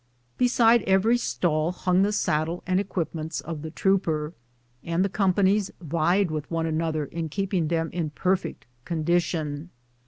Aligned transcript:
Beside 0.35 0.81
every 0.89 1.15
stall 1.19 1.71
hung 1.71 2.01
the 2.01 2.11
saddle 2.11 2.63
and 2.65 2.79
equipments 2.79 3.39
of 3.39 3.61
the 3.61 3.69
trooper, 3.69 4.33
and 4.83 5.05
the 5.05 5.09
companies 5.09 5.69
vied 5.79 6.31
with 6.31 6.49
one 6.49 6.65
anoth 6.65 6.95
er 6.95 7.05
in 7.05 7.29
keeping 7.29 7.67
them 7.67 7.91
in 7.93 8.09
perfect 8.09 8.65
condition. 8.83 9.69